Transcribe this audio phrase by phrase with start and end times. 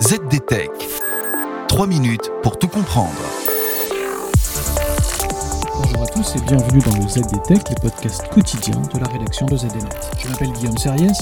[0.00, 0.70] ZDTech.
[1.66, 3.18] 3 minutes pour tout comprendre.
[5.76, 9.56] Bonjour à tous et bienvenue dans le ZDTech, le podcast quotidien de la rédaction de
[9.56, 9.88] ZDNet.
[10.18, 11.18] Je m'appelle Guillaume Serriès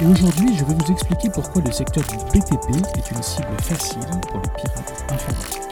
[0.00, 3.98] et aujourd'hui je vais vous expliquer pourquoi le secteur du BTP est une cible facile
[4.28, 5.62] pour les pirates informatiques.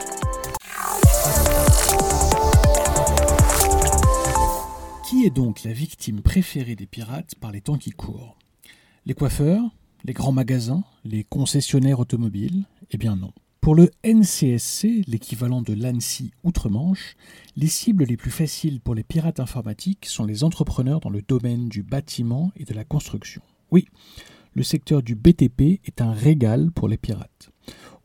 [5.04, 8.36] Qui est donc la victime préférée des pirates par les temps qui courent?
[9.06, 9.62] Les coiffeurs
[10.04, 12.64] Les grands magasins Les concessionnaires automobiles?
[12.90, 13.32] Eh bien non.
[13.60, 17.16] Pour le NCSC, l'équivalent de l'ANSI Outre-Manche,
[17.56, 21.68] les cibles les plus faciles pour les pirates informatiques sont les entrepreneurs dans le domaine
[21.68, 23.42] du bâtiment et de la construction.
[23.70, 23.86] Oui,
[24.54, 27.37] le secteur du BTP est un régal pour les pirates.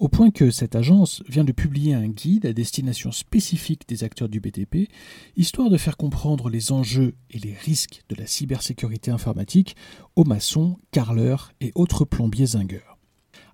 [0.04, 4.28] Au point que cette agence vient de publier un guide à destination spécifique des acteurs
[4.28, 4.90] du BTP,
[5.38, 9.78] histoire de faire comprendre les enjeux et les risques de la cybersécurité informatique
[10.18, 12.98] aux maçons, carleurs et autres plombiers zingueurs.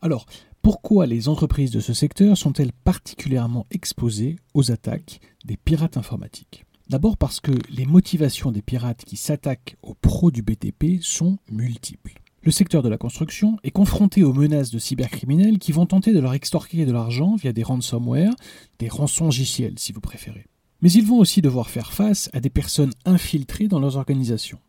[0.02, 0.26] Alors,
[0.64, 6.66] pourquoi les entreprises de ce secteur sont-elles particulièrement exposées aux attaques des pirates informatiques?
[6.90, 12.19] D'abord parce que les motivations des pirates qui s'attaquent aux pros du BTP sont multiples.
[12.42, 16.20] Le secteur de la construction est confronté aux menaces de cybercriminels qui vont tenter de
[16.20, 18.34] leur extorquer de l'argent via des ransomware,
[18.80, 20.46] des rançongiciels si vous préférez.
[20.82, 24.60] Mais ils vont aussi devoir faire face à des personnes infiltrées dans leurs organisations.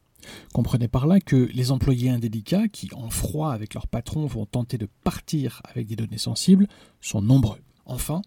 [0.52, 4.76] Comprenez par là que les employés indélicats qui, en froid avec leur patron, vont tenter
[4.76, 6.66] de partir avec des données sensibles,
[7.00, 7.60] sont nombreux.
[7.86, 8.20] Enfin,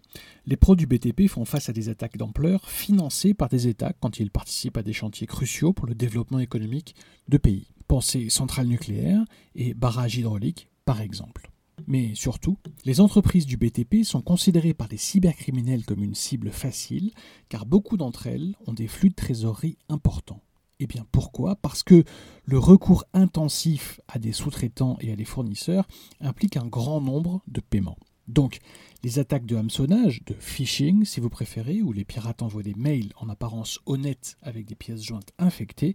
[0.46, 4.18] les pros du BTP font face à des attaques d'ampleur financées par des États quand
[4.18, 6.94] ils participent à des chantiers cruciaux pour le développement économique
[7.28, 7.73] de pays.
[7.88, 11.50] Pensez centrales nucléaires et barrages hydrauliques, par exemple.
[11.86, 17.12] Mais surtout, les entreprises du BTP sont considérées par les cybercriminels comme une cible facile,
[17.48, 20.40] car beaucoup d'entre elles ont des flux de trésorerie importants.
[20.80, 21.56] Eh bien pourquoi?
[21.56, 22.04] Parce que
[22.44, 25.86] le recours intensif à des sous-traitants et à des fournisseurs
[26.20, 27.98] implique un grand nombre de paiements.
[28.26, 28.58] Donc,
[29.02, 33.12] les attaques de hameçonnage, de phishing si vous préférez, où les pirates envoient des mails
[33.16, 35.94] en apparence honnêtes avec des pièces jointes infectées,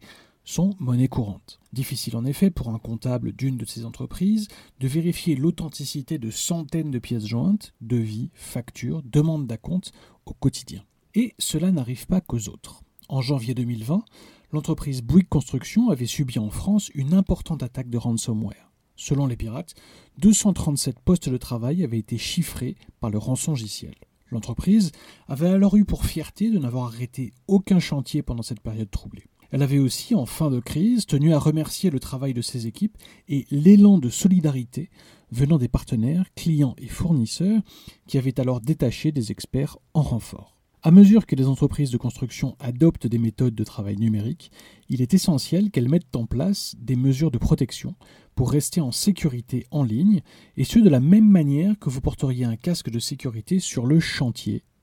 [0.49, 1.59] sont monnaie courante.
[1.73, 4.47] Difficile en effet pour un comptable d'une de ces entreprises
[4.79, 9.91] de vérifier l'authenticité de centaines de pièces jointes, devis, factures, demandes d'acompte
[10.25, 10.83] au quotidien.
[11.13, 12.81] Et cela n'arrive pas qu'aux autres.
[13.09, 14.03] En janvier 2020,
[14.51, 18.71] l'entreprise Bouygues Construction avait subi en France une importante attaque de ransomware.
[18.95, 19.75] Selon les pirates,
[20.17, 23.93] 237 postes de travail avaient été chiffrés par le rançongiciel.
[24.31, 24.91] L'entreprise
[25.27, 29.25] avait alors eu pour fierté de n'avoir arrêté aucun chantier pendant cette période troublée.
[29.51, 32.97] Elle avait aussi, en fin de crise, tenu à remercier le travail de ses équipes
[33.27, 34.89] et l'élan de solidarité
[35.31, 37.61] venant des partenaires, clients et fournisseurs
[38.07, 40.55] qui avaient alors détaché des experts en renfort.
[40.81, 44.49] À mesure que les entreprises de construction adoptent des méthodes de travail numérique,
[44.87, 47.95] il est essentiel qu'elles mettent en place des mesures de protection
[48.33, 50.21] pour rester en sécurité en ligne,
[50.55, 53.99] et ce de la même manière que vous porteriez un casque de sécurité sur le
[53.99, 54.63] chantier,